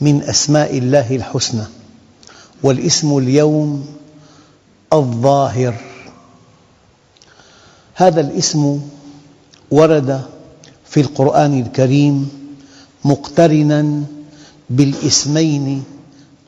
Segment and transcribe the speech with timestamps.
[0.00, 1.64] من أسماء الله الحسنى
[2.62, 3.86] والاسم اليوم
[4.92, 5.74] الظاهر.
[7.94, 8.80] هذا الاسم
[9.70, 10.20] ورد
[10.86, 12.28] في القرآن الكريم
[13.04, 14.02] مقترنا
[14.70, 15.84] بالاسمين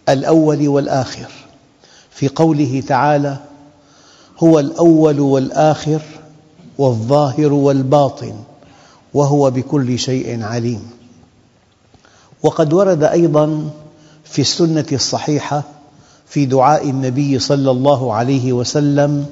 [0.08, 1.28] الأول والآخر
[2.10, 3.36] في قوله تعالى
[4.38, 6.02] هو الأول والآخر
[6.78, 8.34] والظاهر والباطن
[9.14, 10.90] وهو بكل شيء عليم
[12.42, 13.70] وقد ورد أيضا
[14.24, 15.62] في السنة الصحيحة
[16.26, 19.26] في دعاء النبي صلى الله عليه وسلم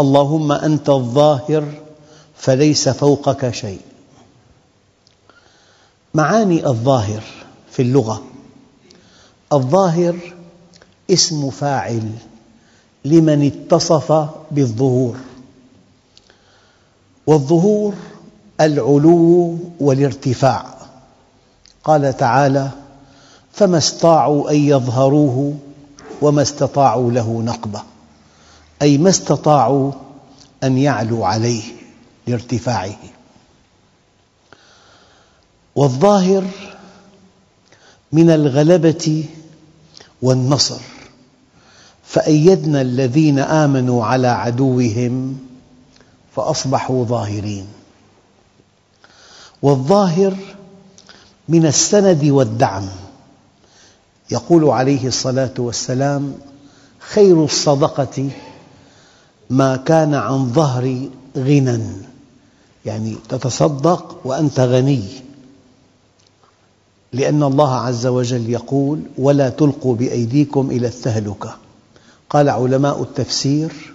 [0.00, 1.64] اللهم أنت الظاهر
[2.36, 3.80] فليس فوقك شيء.
[6.14, 7.22] معاني الظاهر
[7.70, 8.22] في اللغة.
[9.52, 10.16] الظاهر
[11.10, 12.10] اسم فاعل
[13.04, 15.16] لمن اتصف بالظهور.
[17.26, 17.94] والظهور
[18.60, 20.77] العلو والارتفاع.
[21.88, 22.70] قال تعالى
[23.52, 25.54] فما استطاعوا أن يظهروه
[26.22, 27.82] وما استطاعوا له نقبة
[28.82, 29.92] أي ما استطاعوا
[30.64, 31.62] أن يعلوا عليه
[32.26, 32.96] لارتفاعه.
[35.76, 36.44] والظاهر
[38.12, 39.24] من الغلبة
[40.22, 40.80] والنصر
[42.04, 45.38] فأيدنا الذين آمنوا على عدوهم
[46.36, 47.66] فأصبحوا ظاهرين.
[49.62, 50.36] والظاهر
[51.48, 52.88] من السند والدعم.
[54.30, 56.34] يقول عليه الصلاة والسلام
[56.98, 58.30] خير الصدقة
[59.50, 61.80] ما كان عن ظهر غنى.
[62.84, 65.04] يعني تتصدق وأنت غني.
[67.12, 71.56] لأن الله عز وجل يقول ولا تلقوا بأيديكم إلى التهلكة.
[72.30, 73.94] قال علماء التفسير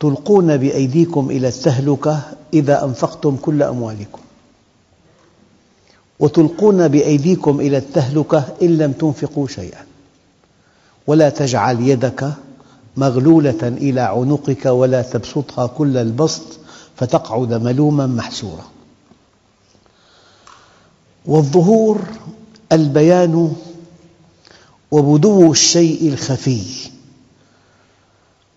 [0.00, 2.20] تلقون بأيديكم إلى التهلكة
[2.54, 4.20] إذا أنفقتم كل أموالكم.
[6.20, 9.86] وتلقون بأيديكم إلى التهلكة إن لم تنفقوا شيئا.
[11.06, 12.32] ولا تجعل يدك
[12.96, 16.42] مغلولة إلى عنقك ولا تبسطها كل البسط
[16.96, 18.64] فتقعد ملوما محسورا
[21.26, 22.02] والظهور
[22.72, 23.56] البيان
[24.90, 26.90] وبدو الشيء الخفي.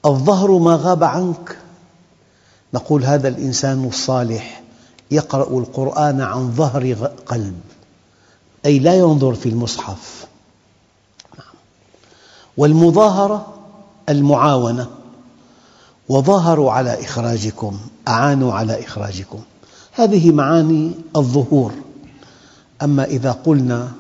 [0.06, 1.58] الظهر ما غاب عنك.
[2.74, 4.64] نقول هذا الإنسان الصالح.
[5.12, 6.94] يقرأ القرآن عن ظهر
[7.26, 7.60] قلب
[8.66, 10.26] أي لا ينظر في المصحف.
[12.58, 13.54] والمظاهرة
[14.10, 14.88] المعاونة
[16.10, 19.40] وظاهروا على إخراجكم أعانوا على إخراجكم.
[19.92, 21.72] هذه معاني الظهور.
[22.82, 23.92] أما إذا قلنا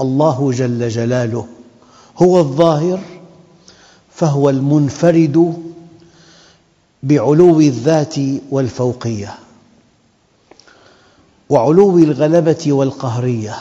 [0.00, 1.46] الله جل جلاله
[2.22, 3.00] هو الظاهر
[4.14, 5.62] فهو المنفرد
[7.02, 8.14] بعلو الذات
[8.50, 9.34] والفوقية.
[11.50, 13.56] وعلو الغلبة والقهرية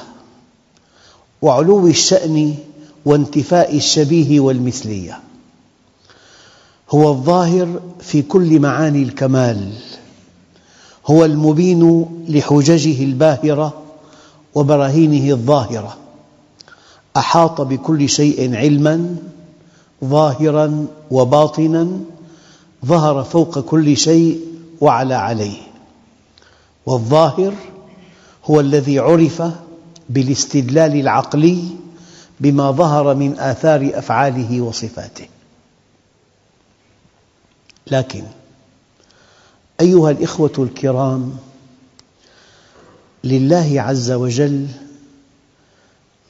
[1.41, 2.55] وعلو الشأن
[3.05, 5.19] وانتفاء الشبيه والمثلية.
[6.91, 9.73] هو الظاهر في كل معاني الكمال
[11.05, 13.73] هو المبين لحججه الباهرة
[14.55, 15.97] وبراهينه الظاهرة.
[17.17, 19.15] أحاط بكل شيء علماً
[20.05, 21.99] ظاهراً وباطناً
[22.85, 24.39] ظهر فوق كل شيء
[24.81, 25.57] وعلى عليه.
[26.85, 27.53] والظاهر
[28.49, 29.43] هو الذي عرف
[30.09, 31.63] بالاستدلال العقلي
[32.39, 35.27] بما ظهر من آثار أفعاله وصفاته.
[37.91, 38.23] لكن
[39.81, 41.37] أيها الإخوة الكرام
[43.23, 44.67] لله عز وجل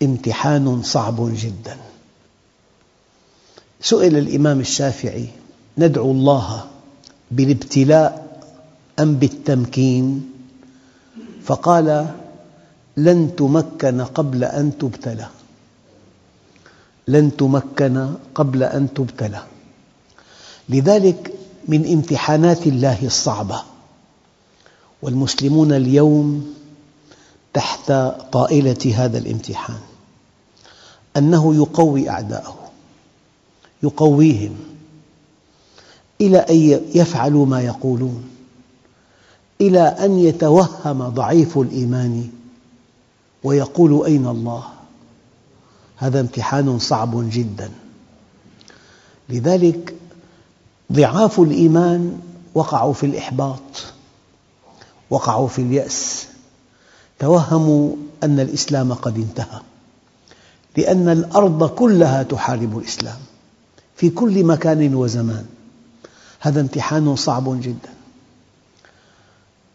[0.04, 1.77] امتحان صعب جدا.
[3.81, 5.27] سئل الإمام الشافعي
[5.77, 6.66] ندعو الله
[7.31, 8.39] بالابتلاء
[9.00, 10.38] أم بالتمكين؟
[11.45, 12.15] فقال
[12.97, 15.27] لن تمكن قبل أن تبتلى.
[17.07, 19.44] لن تمكن قبل أن تبتلى.
[20.69, 21.33] لذلك
[21.68, 23.63] من امتحانات الله الصعبة.
[25.01, 26.56] والمسلمون اليوم
[27.53, 27.92] تحت
[28.31, 29.80] طائلة هذا الامتحان.
[31.18, 32.71] أنه يقوي أعداءه.
[33.83, 34.57] يقويهم.
[36.21, 38.38] إلى أن يفعلوا ما يقولون.
[39.61, 42.29] إلى أن يتوهم ضعيف الإيمان
[43.44, 44.63] ويقول أين الله؟
[45.97, 47.71] هذا امتحان صعب جدا.
[49.29, 49.95] لذلك
[50.94, 52.19] ضعاف الإيمان
[52.53, 53.61] وقعوا في الإحباط
[55.09, 56.27] وقعوا في اليأس.
[57.19, 59.61] توهموا أن الإسلام قد انتهى
[60.77, 63.19] لأن الأرض كلها تحارب الإسلام
[63.95, 65.45] في كل مكان وزمان.
[66.39, 67.99] هذا امتحان صعب جدا.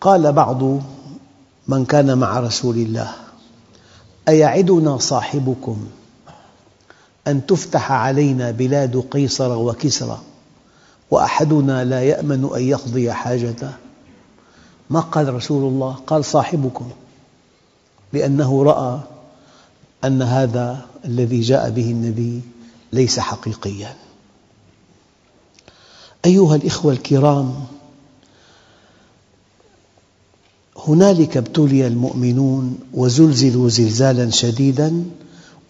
[0.00, 0.62] قال بعض
[1.68, 3.12] من كان مع رسول الله
[4.28, 5.86] أيعدنا صاحبكم
[7.26, 10.18] أن تفتح علينا بلاد قيصر وكسرى
[11.10, 13.72] وأحدنا لا يأمن أن يقضي حاجته؟
[14.90, 16.90] ما قال رسول الله؟ قال صاحبكم
[18.12, 19.00] لأنه رأى
[20.04, 22.40] أن هذا الذي جاء به النبي
[22.92, 23.96] ليس حقيقياً.
[26.24, 27.54] أيها الأخوة الكرام
[30.88, 35.04] هنالك ابتلي المؤمنون وزلزلوا زلزالا شديدا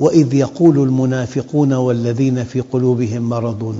[0.00, 3.76] وإذ يقول المنافقون والذين في قلوبهم مرض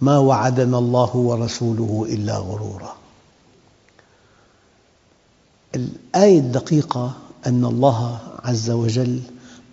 [0.00, 2.96] ما وعدنا الله ورسوله إلا غرورا.
[5.74, 7.12] الآية الدقيقة
[7.46, 9.20] أن الله عز وجل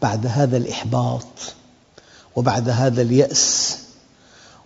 [0.02, 1.26] بعد هذا الإحباط
[2.36, 3.78] وبعد هذا اليأس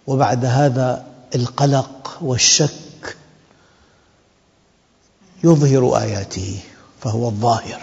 [0.07, 1.05] وبعد هذا
[1.35, 2.86] القلق والشك
[5.43, 6.59] يظهر آياته
[7.01, 7.81] فهو الظاهر.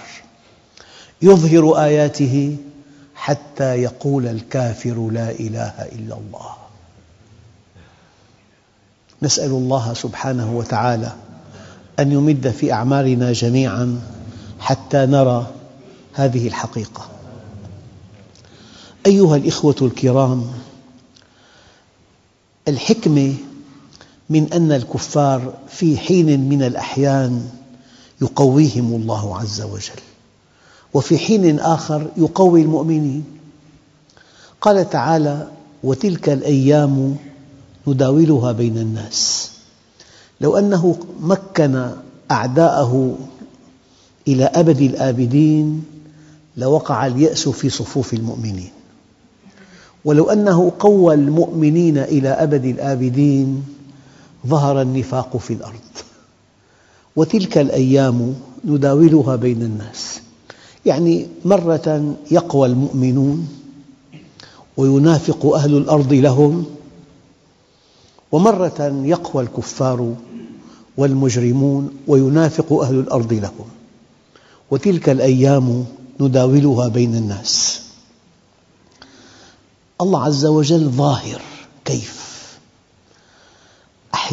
[1.23, 2.57] يظهر آياته
[3.15, 6.51] حتى يقول الكافر لا إله إلا الله.
[9.23, 11.13] نسأل الله سبحانه وتعالى
[11.99, 14.15] أن يمد في أعمارنا جميعاً
[14.61, 15.47] حتى نرى
[16.13, 17.09] هذه الحقيقة.
[19.07, 20.53] أيها الأخوة الكرام
[22.69, 23.35] الحكمة
[24.31, 27.49] من أن الكفار في حين من الأحيان
[28.23, 30.03] يقويهم الله عز وجل.
[30.95, 33.25] وفي حين آخر يقوي المؤمنين.
[34.61, 35.49] قال تعالى
[35.85, 37.17] وتلك الأيام
[37.87, 39.51] نداولها بين الناس
[40.41, 41.91] لو أنه مكن
[42.31, 43.17] أعداءه
[44.29, 45.85] إلى أبد الآبدين
[46.57, 48.71] لوقع اليأس في صفوف المؤمنين.
[50.05, 53.65] ولو أنه قوى المؤمنين إلى أبد الآبدين
[54.47, 55.81] ظهر النفاق في الأرض.
[57.17, 60.21] وتلك الأيام نداولها بين الناس.
[60.87, 63.49] يعني مرة يقوى المؤمنون
[64.77, 66.65] وينافق أهل الأرض لهم
[68.33, 70.15] ومرة يقوى الكفار
[70.97, 73.67] والمجرمون وينافق أهل الأرض لهم.
[74.71, 75.85] وتلك الأيام
[76.21, 77.81] نداولها بين الناس.
[80.01, 81.41] الله عز وجل ظاهر
[81.85, 82.34] كيف؟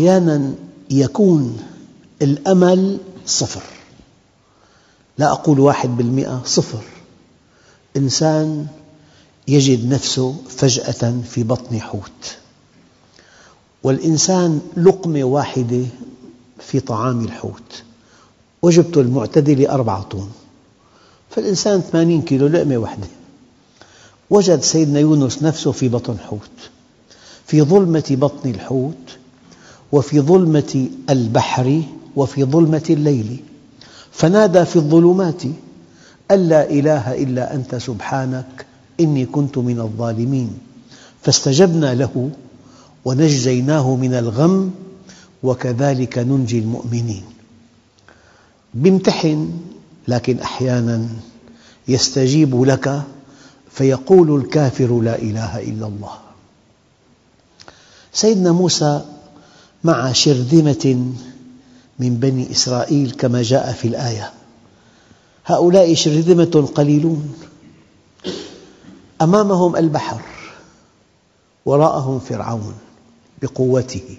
[0.02, 0.54] أحياناً
[0.92, 1.58] يكون
[2.22, 3.62] الأمل صفر.
[5.18, 6.84] لا أقول واحد بالمئة صفر.
[7.98, 8.68] إنسان
[9.48, 12.38] يجد نفسه فجأة في بطن حوت.
[13.84, 15.86] والإنسان لقمة واحدة
[16.60, 17.84] في طعام الحوت.
[18.62, 20.30] وجبته المعتدلة أربعة طن.
[21.30, 23.08] فالإنسان ثمانين كيلو لقمة واحدة.
[24.30, 26.70] وجد سيدنا يونس نفسه في بطن حوت.
[27.46, 29.21] في ظلمة بطن الحوت.
[29.92, 31.82] وفي ظلمة البحر
[32.16, 33.40] وفي ظلمة الليل.
[34.12, 35.44] فنادى في الظلمات
[36.32, 38.66] أن لا إله إلا أنت سبحانك
[39.00, 40.50] إني كنت من الظالمين.
[41.22, 42.30] فاستجبنا له
[43.06, 44.72] ونجيناه من الغم
[45.44, 47.24] وكذلك ننجي المؤمنين.
[48.74, 49.50] بامتحن
[50.08, 51.08] لكن أحياناً
[51.88, 53.02] يستجيب لك
[53.72, 56.14] فيقول الكافر لا إله إلا الله.
[58.14, 59.02] سيدنا موسى
[59.84, 61.14] مع شرذمة
[62.00, 64.32] من بني إسرائيل كما جاء في الآية.
[65.46, 67.34] هؤلاء شرذمة قليلون.
[69.22, 70.22] أمامهم البحر
[71.66, 72.74] وراءهم فرعون
[73.42, 74.18] بقوته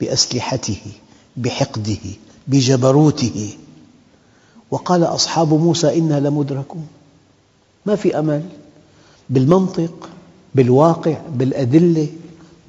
[0.00, 0.80] بأسلحته
[1.36, 2.04] بحقده
[2.48, 3.56] بجبروته.
[4.70, 6.86] وقال أصحاب موسى إنا لمدركون.
[7.86, 8.42] ما في أمل.
[9.30, 10.08] بالمنطق
[10.54, 12.08] بالواقع بالأدلة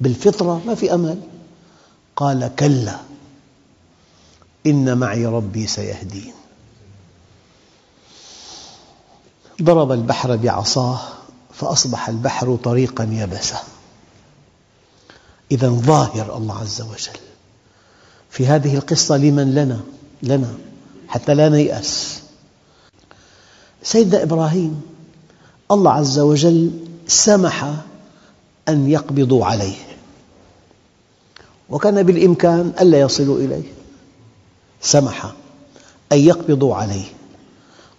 [0.00, 1.18] بالفطرة ما في أمل.
[2.16, 2.96] قال كلا
[4.66, 6.32] إن معي ربي سيهدين.
[9.62, 11.00] ضرب البحر بعصاه
[11.54, 13.62] فأصبح البحر طريقا يبسا.
[15.50, 17.20] إذا ظاهر الله عز وجل.
[18.30, 19.80] في هذه القصة لمن؟ لنا
[20.22, 20.54] لنا
[21.08, 22.20] حتى لا نيأس.
[23.82, 24.82] سيدنا إبراهيم
[25.70, 26.70] الله عز وجل
[27.06, 27.74] سمح
[28.68, 29.85] أن يقبضوا عليه.
[31.70, 33.72] وكان بالإمكان ألا يصلوا إليه.
[34.80, 35.32] سمح
[36.12, 37.06] أن يقبضوا عليه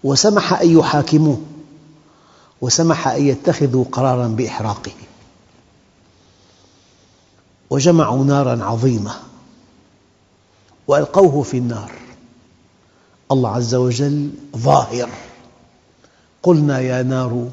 [0.03, 1.41] وسمح أن يحاكموه
[2.61, 4.91] وسمح أن يتخذوا قراراً بإحراقه.
[7.69, 9.11] وجمعوا ناراً عظيمة
[10.87, 11.91] وألقوه في النار.
[13.31, 15.09] الله عز وجل ظاهر.
[16.43, 17.49] قلنا يا نار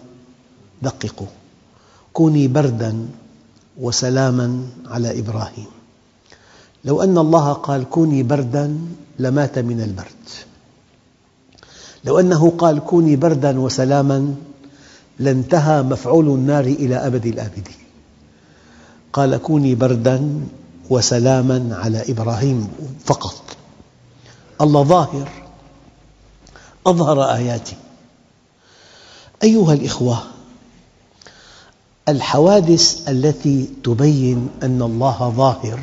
[0.83, 1.27] دققوا
[2.13, 3.09] كوني برداً
[3.81, 5.74] وسلاماً على إبراهيم.
[6.85, 8.79] لو أن الله قال كوني برداً
[9.19, 10.25] لمات من البرد.
[12.05, 14.35] لو أنه قال كوني برداً وسلاماً
[15.19, 17.85] لانتهى مفعول النار إلى أبد الآبدين.
[19.13, 20.41] قال كوني برداً
[20.91, 22.69] وسلاماً على إبراهيم
[23.05, 23.43] فقط.
[24.61, 25.29] الله ظاهر
[26.87, 27.77] أظهر آياته
[29.43, 30.19] أيها الإخوة
[32.09, 35.81] الحوادث التي تبين أن الله ظاهر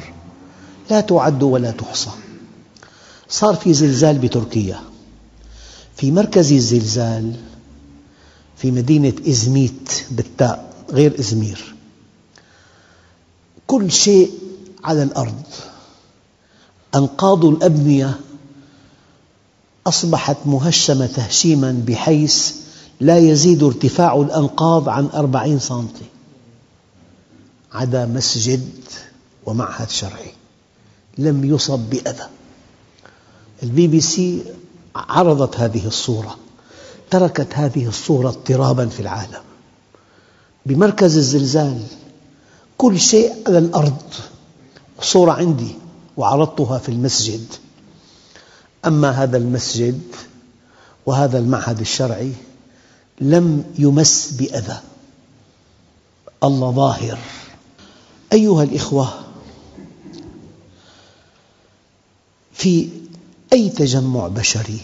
[0.92, 2.10] لا تعد ولا تحصى.
[3.30, 4.80] صار في زلزال بتركيا.
[5.96, 7.36] في مركز الزلزال
[8.58, 11.76] في مدينة إزميت بالتاء غير إزمير.
[13.68, 14.32] كل شيء
[14.84, 15.44] على الأرض.
[16.96, 18.20] أنقاض الأبنية
[19.88, 22.56] أصبحت مهشمة تهشيماً بحيث
[23.00, 26.06] لا يزيد ارتفاع الأنقاض عن أربعين سنتي.
[27.74, 28.70] عدا مسجد
[29.46, 30.41] ومعهد شرعي.
[31.18, 32.28] لم يصب بأذى.
[33.64, 34.44] البي بي سي
[34.96, 36.38] عرضت هذه الصورة
[37.12, 39.42] تركت هذه الصورة اضطراباً في العالم.
[40.66, 41.84] بمركز الزلزال
[42.78, 44.02] كل شيء على الأرض
[45.02, 45.76] صورة عندي
[46.18, 47.46] وعرضتها في المسجد.
[48.86, 50.02] أما هذا المسجد
[51.06, 52.32] وهذا المعهد الشرعي
[53.22, 54.78] لم يمس بأذى.
[56.44, 57.18] الله ظاهر.
[58.34, 59.14] أيها الإخوة
[62.62, 62.90] في
[63.54, 64.80] أي تجمع بشري.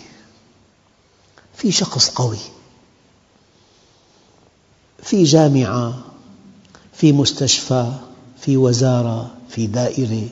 [1.56, 2.38] في شخص قوي
[5.04, 6.04] في جامعة
[6.94, 7.92] في مستشفى
[8.42, 10.30] في وزارة في دائرة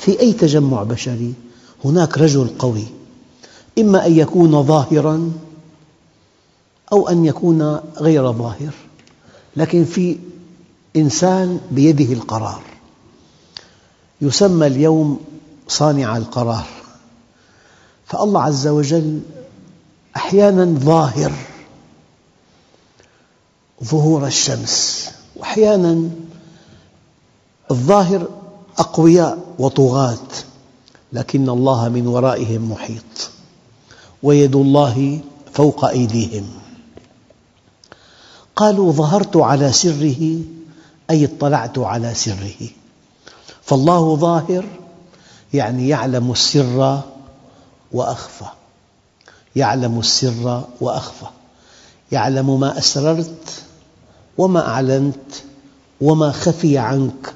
[0.00, 1.34] في أي تجمع بشري
[1.84, 2.84] هناك رجل قوي.
[3.78, 5.32] إما أن يكون ظاهراً
[6.92, 8.74] أو أن يكون غير ظاهر
[9.56, 10.18] لكن في
[10.96, 12.62] إنسان بيده القرار.
[14.20, 15.33] يسمى اليوم
[15.68, 16.66] صانع القرار.
[18.06, 19.20] فالله عز وجل
[20.16, 21.32] أحياناً ظاهر
[23.84, 26.10] ظهور الشمس وأحياناً
[27.70, 28.28] الظاهر
[28.78, 30.28] أقوياء وطغاة
[31.12, 33.30] لكن الله من ورائهم محيط
[34.22, 35.20] ويد الله
[35.52, 36.48] فوق أيديهم.
[38.56, 40.40] قالوا ظهرت على سره
[41.10, 42.68] أي اطلعت على سره.
[43.62, 44.64] فالله ظاهر
[45.54, 47.00] يعني يعلم السر
[47.92, 48.44] وأخفى.
[49.56, 51.26] يعلم السر وأخفى.
[52.12, 53.62] يعلم ما أسررت
[54.38, 55.32] وما أعلنت
[56.00, 57.34] وما خفي عنك.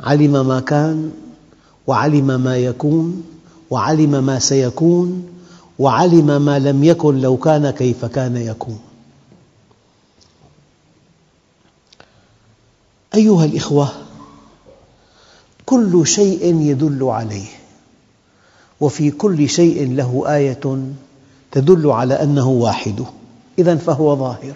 [0.00, 1.12] علم ما كان
[1.86, 3.24] وعلم ما يكون
[3.70, 5.28] وعلم ما سيكون
[5.78, 8.80] وعلم ما لم يكن لو كان كيف كان يكون.
[13.14, 13.88] أيها الأخوة
[15.66, 17.48] كل شيء يدل عليه
[18.80, 20.92] وفي كل شيء له آية
[21.52, 23.04] تدل على أنه واحد
[23.58, 24.54] إذا فهو ظاهر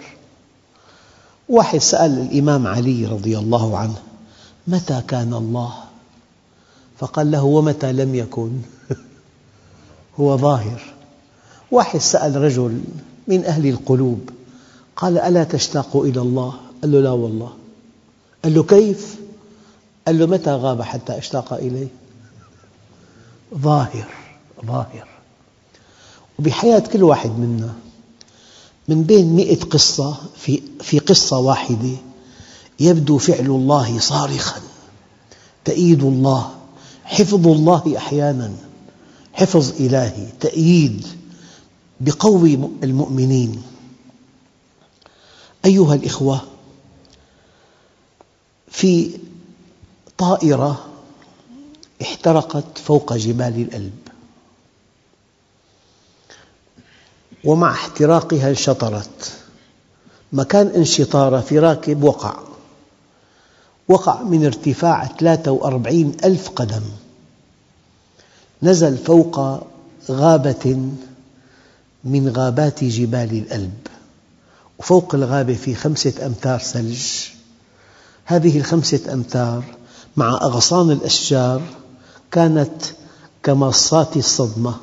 [1.49, 3.95] واحد سأل الإمام علي رضي الله عنه
[4.67, 5.73] متى كان الله؟
[6.97, 8.51] فقال له ومتى لم يكن؟
[10.19, 10.81] هو ظاهر
[11.71, 12.81] واحد سأل رجل
[13.27, 14.29] من أهل القلوب
[14.95, 17.51] قال ألا تشتاق إلى الله؟ قال له لا والله
[18.43, 19.26] قال له كيف؟
[20.07, 21.87] قال له متى غاب حتى أشتاق إليه؟
[23.55, 24.07] ظاهر
[24.65, 25.07] ظاهر.
[26.39, 27.73] وبحياة كل واحد منا
[28.87, 31.97] من بين مئة قصة في, في قصة واحدة
[32.79, 34.61] يبدو فعل الله صارخا.
[35.65, 36.55] تأييد الله
[37.03, 38.53] حفظ الله أحيانا.
[39.33, 41.07] حفظ إلهي تأييد
[41.99, 43.63] بقوي المؤمنين.
[45.65, 46.41] أيها الإخوة
[48.71, 49.11] في
[50.17, 50.85] طائرة
[52.01, 53.97] احترقت فوق جبال الألب.
[57.43, 59.31] ومع احتراقها انشطرت.
[60.33, 62.39] مكان انشطارها في راكب وقع
[63.87, 66.83] وقع من ارتفاع 43 ألف قدم.
[68.63, 69.63] نزل فوق
[70.09, 70.89] غابة
[72.03, 73.87] من غابات جبال الألب.
[74.79, 77.07] وفوق الغابة في خمسة أمتار ثلج.
[78.25, 79.63] هذه الخمسة أمتار
[80.17, 81.61] مع أغصان الأشجار
[82.31, 82.83] كانت
[83.43, 84.75] كمصات الصدمة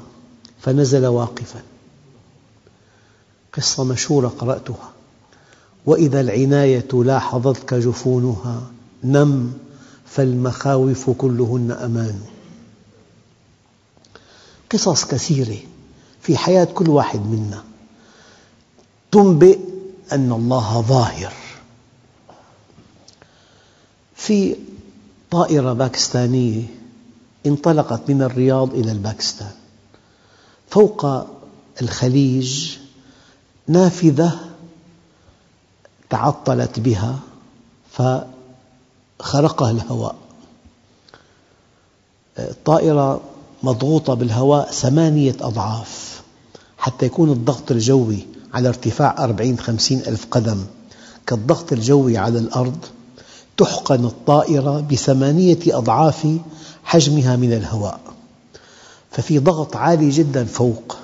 [0.61, 1.63] فنزل واقفاً.
[3.53, 4.91] قصة مشهورة قرأتها.
[5.87, 8.63] وإذا العناية لاحظتك جفونها
[9.05, 9.53] نم
[10.07, 12.21] فالمخاوف كلهن أمان.
[14.73, 15.59] قصص كثيرة
[16.21, 17.65] في حياة كل واحد منا.
[19.13, 19.59] تنبئ
[20.13, 21.33] أن الله ظاهر.
[24.17, 24.57] في
[25.35, 26.63] طائرة باكستانية
[27.47, 29.51] انطلقت من الرياض إلى الباكستان.
[30.71, 31.07] فوق
[31.83, 32.77] الخليج
[33.69, 34.41] نافذة
[36.11, 37.19] تعطلت بها
[37.93, 40.17] فخرقها الهواء.
[42.39, 43.21] الطائرة
[43.63, 46.23] مضغوطة بالهواء ثمانية أضعاف
[46.79, 50.65] حتى يكون الضغط الجوي على ارتفاع أربعين خمسين ألف قدم.
[51.27, 52.85] كالضغط الجوي على الأرض
[53.57, 56.39] تحقن الطائرة بثمانية أضعاف
[56.85, 58.01] حجمها من الهواء
[59.11, 60.97] ففي ضغط عالي جدا فوق.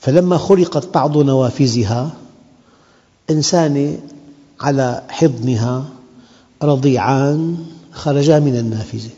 [0.00, 2.10] فلما خرقت بعض نوافذها
[3.30, 3.98] إنسان
[4.60, 5.84] على حضنها
[6.62, 9.10] رضيعان خرجا من النافذة.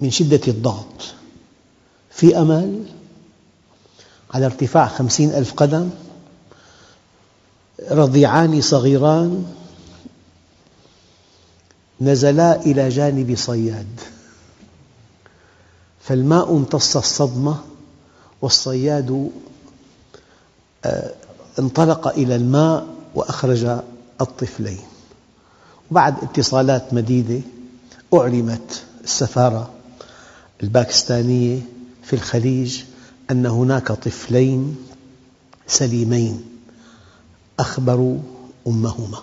[0.00, 1.14] من شدة الضغط.
[2.10, 2.84] في أمل
[4.34, 5.90] على ارتفاع خمسين ألف قدم.
[7.90, 9.44] رضيعان صغيران.
[12.00, 14.00] نزلا إلى جانب صياد.
[16.00, 17.60] فالماء امتص الصدمة
[18.42, 19.30] والصياد
[20.84, 21.14] آه،
[21.58, 23.80] انطلق إلى الماء وأخرج
[24.20, 24.80] الطفلين.
[25.90, 27.40] بعد اتصالات مديدة
[28.14, 29.70] أعلمت السفارة
[30.62, 31.60] الباكستانية
[32.02, 32.82] في الخليج
[33.30, 34.76] أن هناك طفلين
[35.66, 36.44] سليمين
[37.58, 38.18] أخبروا
[38.66, 39.18] أمهما.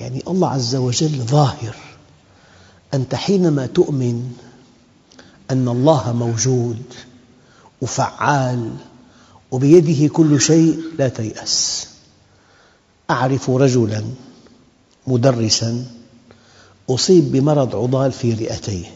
[0.00, 1.76] يعني الله عز وجل ظاهر
[2.94, 4.32] أنت حينما تؤمن
[5.50, 6.82] أن الله موجود
[7.82, 8.70] وفعال
[9.50, 11.88] وبيده كل شيء لا تيأس.
[13.10, 14.04] أعرف رجلاً
[15.06, 15.84] مدرساً
[16.90, 18.86] أصيب بمرض عضال في رئتيه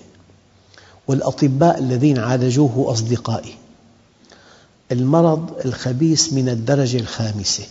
[1.09, 3.55] والأطباء الذين عالجوه أصدقائي
[4.93, 7.65] المرض الخبيث من الدرجة الخامسة.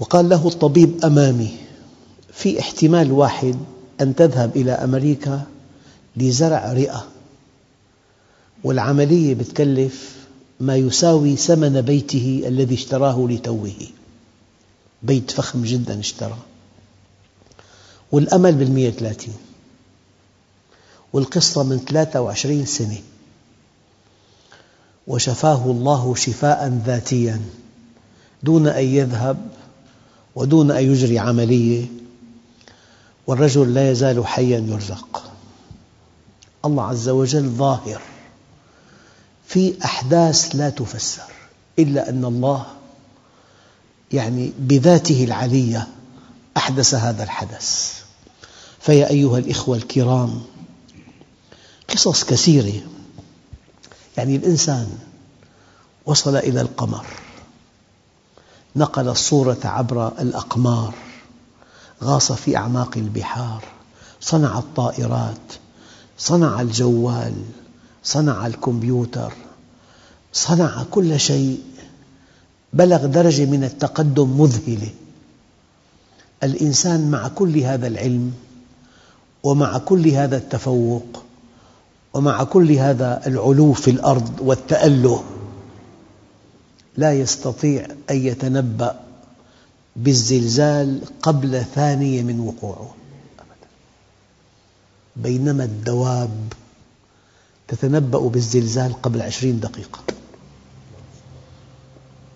[0.00, 1.56] وقال له الطبيب أمامي
[2.32, 3.56] في احتمال واحد
[4.00, 5.42] أن تذهب إلى أمريكا
[6.16, 7.06] لزرع رئة.
[8.64, 10.16] والعملية تكلف
[10.60, 13.74] ما يساوي ثمن بيته الذي اشتراه لتوه.
[15.02, 16.38] بيت فخم جدا اشترى
[18.12, 19.34] والأمل بالمئة ثلاثين
[21.12, 22.98] والقصة من 23 سنة.
[25.06, 27.40] وشفاه الله شفاء ذاتيا
[28.42, 29.36] دون أن يذهب
[30.36, 31.86] ودون أن يجري عملية
[33.26, 35.32] والرجل لا يزال حيا يرزق.
[36.64, 38.00] الله عز وجل ظاهر.
[39.46, 41.22] في أحداث لا تفسر
[41.78, 42.66] إلا أن الله
[44.12, 45.88] يعني بذاته العلية
[46.56, 47.94] أحدث هذا الحدث.
[48.80, 50.42] فيا أيها الإخوة الكرام
[51.88, 52.80] قصص كثيرة.
[54.16, 54.98] يعني الإنسان
[56.06, 57.06] وصل إلى القمر.
[58.76, 60.94] نقل الصورة عبر الأقمار
[62.04, 63.64] غاص في أعماق البحار
[64.20, 65.52] صنع الطائرات
[66.18, 67.34] صنع الجوال
[68.04, 69.32] صنع الكمبيوتر
[70.32, 71.60] صنع كل شيء
[72.72, 74.90] بلغ درجة من التقدم مذهلة.
[76.42, 78.32] الإنسان مع كل هذا العلم
[79.42, 81.22] ومع كل هذا التفوق
[82.14, 85.24] ومع كل هذا العلو في الأرض والتأله
[86.96, 89.00] لا يستطيع أن يتنبأ
[89.96, 92.94] بالزلزال قبل ثانية من وقوعه.
[95.16, 96.52] بينما الدواب
[97.68, 100.00] تتنبأ بالزلزال قبل عشرين دقيقة.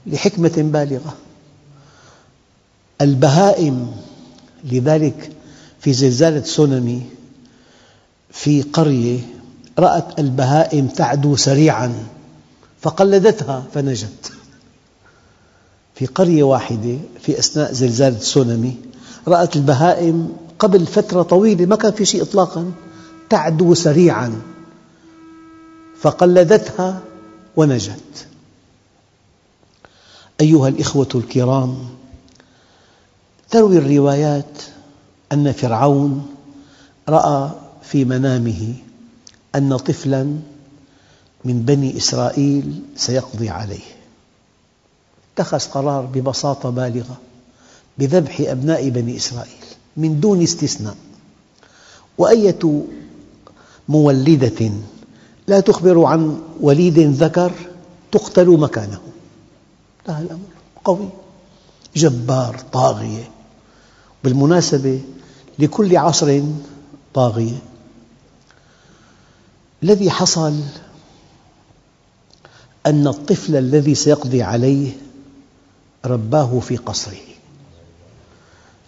[0.06, 1.16] لحكمة بالغة.
[3.00, 3.96] البهائم
[4.64, 5.32] لذلك
[5.80, 7.02] في زلزال تسونامي
[8.30, 9.20] في قرية
[9.78, 12.06] رأت البهائم تعدو سريعاً
[12.80, 14.32] فقلدتها فنجت.
[16.00, 18.76] في قرية واحدة في أثناء زلزال تسونامي
[19.28, 22.72] رأت البهائم قبل فترة طويلة ما كان في شيء إطلاقاً
[23.30, 24.42] تعدو سريعاً
[26.00, 27.00] فقلدتها
[27.56, 28.26] ونجت.
[30.40, 31.88] أيها الإخوة الكرام
[33.50, 34.62] تروي الروايات
[35.32, 36.26] أن فرعون
[37.08, 37.50] رأى
[37.82, 38.74] في منامه
[39.54, 40.22] أن طفلاً
[41.44, 43.99] من بني إسرائيل سيقضي عليه.
[45.40, 47.16] اتخذ قرار ببساطة بالغة
[47.98, 49.64] بذبح أبناء بني إسرائيل
[49.96, 50.96] من دون استثناء.
[52.18, 52.84] وأية
[53.88, 54.70] مولدة
[55.48, 57.52] لا تخبر عن وليد ذكر
[58.12, 59.00] تقتل مكانه.
[60.00, 60.48] انتهى الأمر
[60.84, 61.08] قوي.
[61.96, 63.30] جبار طاغية.
[64.24, 65.00] بالمناسبة
[65.58, 66.42] لكل عصر
[67.14, 67.58] طاغية.
[69.82, 70.60] الذي حصل
[72.86, 74.92] أن الطفل الذي سيقضي عليه
[76.04, 77.20] رباه في قصره.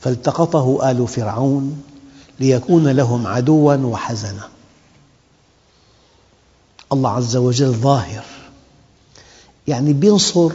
[0.00, 1.82] فالتقطه آل فرعون
[2.40, 4.48] ليكون لهم عدواً وحزنا.
[6.92, 8.24] الله عز وجل ظاهر.
[9.68, 10.52] يعني ينصر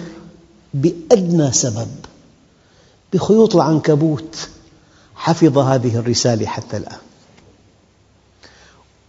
[0.74, 1.88] بأدنى سبب.
[3.14, 4.50] بخيوط العنكبوت
[5.16, 7.00] حفظ هذه الرسالة حتى الآن.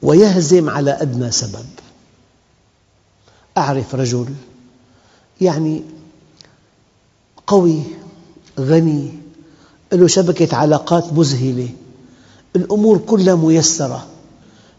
[0.02, 1.66] ويهزم على أدنى سبب.
[3.58, 4.34] أعرف رجل
[5.40, 5.82] يعني
[7.48, 7.82] قوي
[8.60, 9.12] غني
[9.92, 11.68] له شبكة علاقات مذهلة.
[12.56, 14.06] الأمور كلها ميسرة.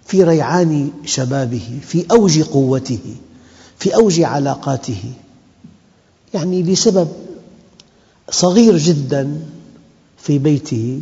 [0.05, 3.15] في ريعان شبابه في أوج قوته
[3.79, 5.13] في أوج علاقاته.
[6.34, 7.08] يعني لسبب
[8.29, 9.45] صغير جدا
[10.17, 11.01] في بيته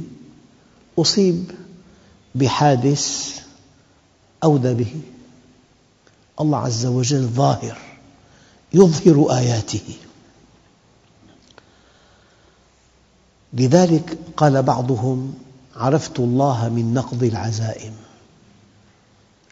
[0.99, 1.51] أصيب
[2.35, 3.29] بحادث
[4.43, 4.93] أودى به.
[6.41, 7.77] الله عز وجل ظاهر
[8.73, 10.06] يظهر آياته.
[13.53, 15.33] لذلك قال بعضهم
[15.75, 17.93] عرفت الله من نقض العزائم.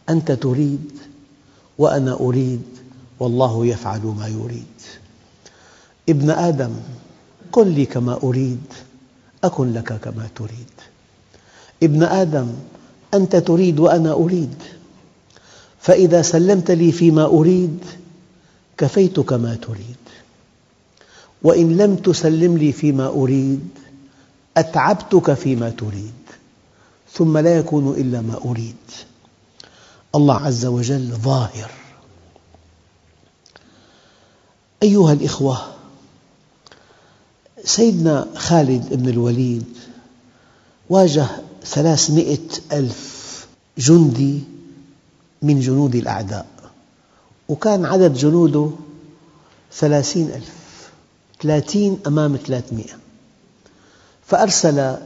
[0.09, 0.91] أنت تريد
[1.77, 2.63] وأنا أريد
[3.19, 4.75] والله يفعل ما يريد.
[6.09, 6.71] ابن آدم
[7.51, 8.63] كن لي كما أريد
[9.43, 10.73] أكن لك كما تريد.
[11.83, 12.47] ابن آدم
[13.13, 14.55] أنت تريد وأنا أريد
[15.79, 17.79] فإذا سلمت لي فيما أريد
[18.77, 19.95] كفيتك ما تريد.
[21.43, 23.69] وإن لم تسلم لي فيما أريد
[24.57, 26.13] أتعبتك فيما تريد
[27.13, 28.75] ثم لا يكون إلا ما أريد.
[30.15, 31.71] الله عز وجل ظاهر.
[34.83, 35.61] أيها الإخوة
[37.63, 39.65] سيدنا خالد بن الوليد
[40.89, 41.27] واجه
[41.63, 44.43] ثلاثمئة ألف جندي
[45.41, 46.45] من جنود الأعداء
[47.49, 48.69] وكان عدد جنوده
[49.73, 50.89] ثلاثين ألف
[51.41, 53.04] ثلاثين أمام ثلاثمئة
[54.27, 54.97] فأرسل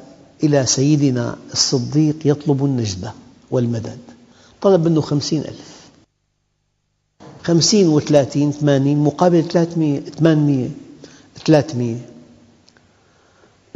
[0.43, 3.13] إلى سيدنا الصديق يطلب النجدة
[3.51, 3.99] والمدد
[4.62, 5.79] طلب منه خمسين ألف.
[7.43, 10.69] خمسين وثلاثين ثمانين مقابل ثلاثمئة ثمانمئة
[11.45, 11.99] ثلاثمئة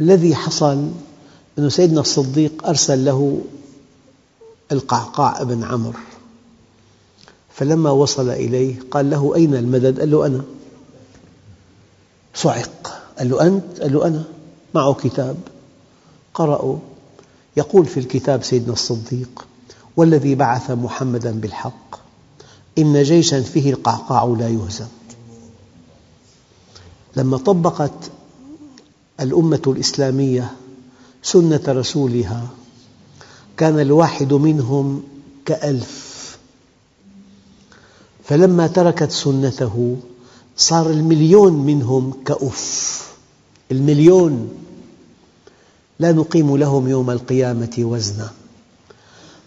[0.00, 0.90] الذي حصل
[1.58, 3.40] أن سيدنا الصديق أرسل له
[4.72, 5.98] القعقاع بن عمرو.
[7.54, 10.42] فلما وصل إليه قال له أين المدد؟ قال له أنا.
[12.34, 13.02] صعق.
[13.18, 14.24] قال له أنت؟ قال له أنا.
[14.74, 15.36] معه كتاب.
[16.34, 16.76] قرأوا.
[17.56, 19.46] يقول في الكتاب سيدنا الصديق
[19.96, 21.96] والذي بعث محمدا بالحق
[22.78, 24.86] إن جيشا فيه القعقاع لا يهزم.
[27.16, 28.10] لما طبقت
[29.20, 30.52] الأمة الإسلامية
[31.22, 32.48] سنة رسولها
[33.56, 35.02] كان الواحد منهم
[35.46, 36.14] كألف.
[38.24, 39.96] فلما تركت سنته
[40.56, 43.03] صار المليون منهم كأف.
[43.72, 44.50] المليون
[45.98, 48.30] لا نقيم لهم يوم القيامة وزنا.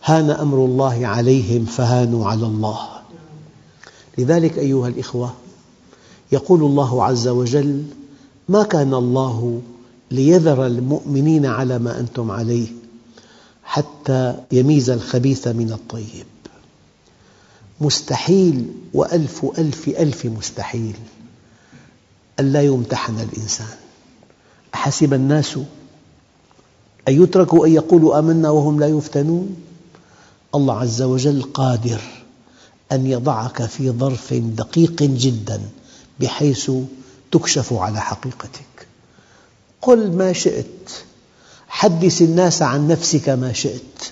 [0.03, 2.79] هان أمر الله عليهم فهانوا على الله.
[4.17, 5.33] لذلك أيها الإخوة
[6.31, 7.83] يقول الله عز وجل
[8.49, 9.61] ما كان الله
[10.11, 12.67] ليذر المؤمنين على ما أنتم عليه
[13.63, 16.25] حتى يميز الخبيث من الطيب.
[17.81, 20.95] مستحيل وألف ألف ألف مستحيل
[22.39, 23.86] ألا يمتحن الإنسان.
[24.77, 25.57] أحسب الناس.
[27.07, 29.55] أن يتركوا أن يقولوا آمنا وهم لا يفتنون؟
[30.55, 32.01] الله عز وجل قادر
[32.91, 35.61] أن يضعك في ظرف دقيق جدا
[36.19, 36.71] بحيث
[37.31, 38.87] تكشف على حقيقتك.
[39.81, 40.91] قل ما شئت.
[41.67, 44.11] حدث الناس عن نفسك ما شئت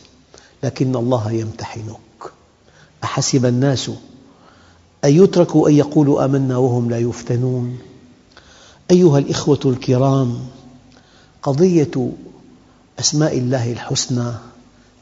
[0.64, 2.32] لكن الله يمتحنك.
[3.04, 3.90] أحسب الناس.
[5.06, 7.78] أن يتركوا أن يقولوا آمنا وهم لا يفتنون؟
[8.92, 10.55] أيها الإخوة الكرام
[11.46, 12.12] قضية
[13.00, 14.32] أسماء الله الحسنى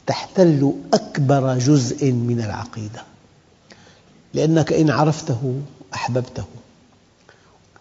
[0.06, 3.02] تحتل أكبر جزء من العقيدة.
[4.34, 5.60] لأنك إن عرفته
[5.94, 6.44] أحببته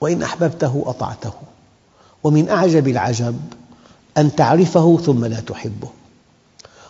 [0.01, 1.33] وإن أحببته أطعته
[2.23, 3.39] ومن أعجب العجب
[4.17, 5.89] أن تعرفه ثم لا تحبه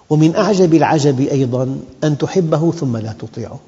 [0.10, 3.60] ومن أعجب العجب أيضا أن تحبه ثم لا تطيعه.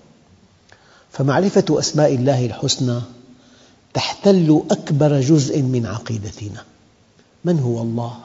[1.12, 3.02] فمعرفة أسماء الله الحسنى
[3.94, 6.64] تحتل أكبر جزء من عقيدتنا.
[7.46, 8.18] من هو الله؟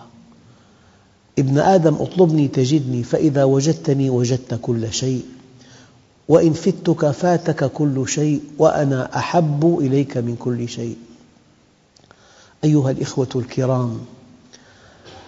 [1.38, 5.24] ابن آدم اطلبني تجدني فإذا وجدتني وجدت كل شيء.
[6.28, 10.96] وإن فتك فاتك كل شيء وأنا أحب إليك من كل شيء.
[12.64, 14.00] أيها الإخوة الكرام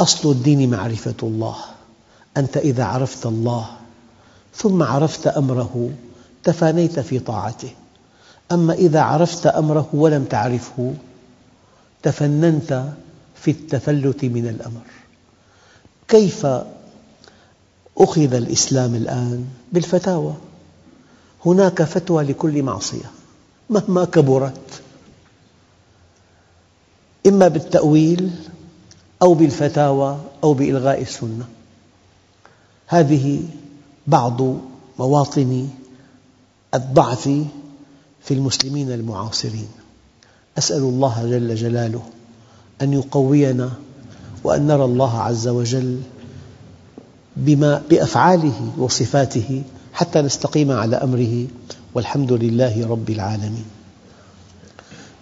[0.00, 1.56] أصل الدين معرفة الله.
[2.36, 3.66] أنت إذا عرفت الله
[4.54, 5.90] ثم عرفت أمره
[6.44, 7.70] تفانيت في طاعته.
[8.52, 10.94] أما إذا عرفت أمره ولم تعرفه
[12.02, 12.84] تفننت
[13.42, 14.86] في التفلت من الأمر.
[16.08, 16.46] كيف
[17.98, 20.34] أخذ الإسلام الآن؟ بالفتاوى.
[21.46, 23.10] هناك فتوى لكل معصية
[23.70, 24.82] مهما كبرت.
[27.26, 28.30] إما بالتأويل
[29.22, 31.44] أو بالفتاوى أو بإلغاء السنة.
[32.86, 33.42] هذه
[34.06, 34.40] بعض
[34.98, 35.68] مواطن
[36.74, 37.22] الضعف
[38.22, 39.68] في المسلمين المعاصرين.
[40.58, 42.02] أسأل الله جل جلاله
[42.82, 43.70] أن يقوينا
[44.44, 45.98] وأن نرى الله عز وجل
[47.36, 51.46] بما بأفعاله وصفاته حتى نستقيم على أمره
[51.94, 53.64] والحمد لله رب العالمين.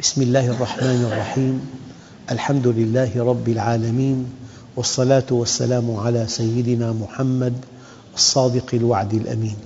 [0.00, 1.60] بسم الله الرحمن الرحيم.
[2.30, 4.26] الحمد لله رب العالمين
[4.76, 7.52] والصلاة والسلام على سيدنا محمد
[8.14, 9.56] الصادق الوعد الأمين.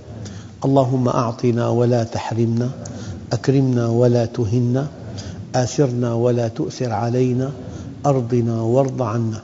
[0.65, 2.69] اللهم أعطنا ولا تحرمنا
[3.33, 4.87] أكرمنا ولا تهنا
[5.55, 7.51] آثرنا ولا تؤثر علينا
[8.05, 9.43] أرضنا وارض عنا.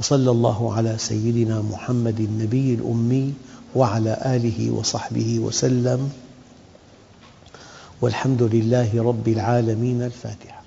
[0.00, 3.34] وصلى الله على سيدنا محمد النبي الأمي
[3.74, 6.10] وعلى آله وصحبه وسلم.
[8.00, 10.57] والحمد لله رب العالمين الفاتحة